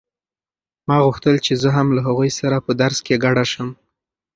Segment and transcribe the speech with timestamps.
[0.87, 3.69] ما غوښتل چې زه هم له هغوی سره په درس کې ګډه شم.